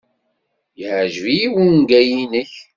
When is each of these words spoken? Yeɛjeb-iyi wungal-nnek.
Yeɛjeb-iyi 0.79 1.47
wungal-nnek. 1.53 2.51